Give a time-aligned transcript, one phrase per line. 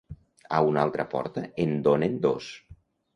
[0.59, 2.49] A una altra porta en donen dos!